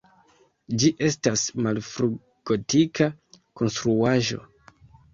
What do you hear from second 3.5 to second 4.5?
konstruaĵo.